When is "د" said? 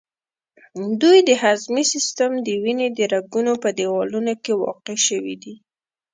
1.29-1.29, 2.47-2.49, 2.97-2.99